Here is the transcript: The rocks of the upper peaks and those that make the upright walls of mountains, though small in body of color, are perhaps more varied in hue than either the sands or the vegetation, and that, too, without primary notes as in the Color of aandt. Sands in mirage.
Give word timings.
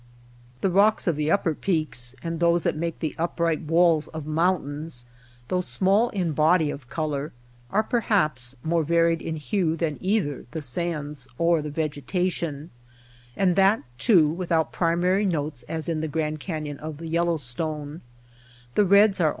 The 0.61 0.69
rocks 0.71 1.05
of 1.05 1.15
the 1.15 1.29
upper 1.29 1.53
peaks 1.53 2.15
and 2.23 2.39
those 2.39 2.63
that 2.63 2.75
make 2.75 2.97
the 3.01 3.13
upright 3.19 3.61
walls 3.61 4.07
of 4.07 4.25
mountains, 4.25 5.05
though 5.47 5.61
small 5.61 6.09
in 6.09 6.31
body 6.31 6.71
of 6.71 6.89
color, 6.89 7.33
are 7.69 7.83
perhaps 7.83 8.55
more 8.63 8.81
varied 8.83 9.21
in 9.21 9.35
hue 9.35 9.75
than 9.75 9.99
either 10.01 10.47
the 10.53 10.61
sands 10.63 11.27
or 11.37 11.61
the 11.61 11.69
vegetation, 11.69 12.71
and 13.37 13.55
that, 13.57 13.83
too, 13.99 14.27
without 14.27 14.71
primary 14.73 15.27
notes 15.27 15.61
as 15.69 15.87
in 15.87 16.01
the 16.01 16.07
Color 16.07 16.21
of 16.29 16.33
aandt. 16.33 17.39
Sands 17.39 17.59
in 17.59 17.99
mirage. 18.87 19.19